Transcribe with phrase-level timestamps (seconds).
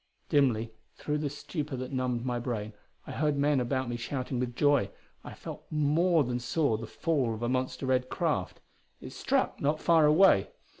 [0.29, 2.73] Dimly, through the stupor that numbed my brain,
[3.05, 4.89] I heard men about me shouting with joy.
[5.23, 8.61] I felt more than saw the fall of a monster red craft;
[8.99, 10.49] it struck not far away.